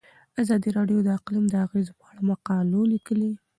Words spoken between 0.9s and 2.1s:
د اقلیم د اغیزو په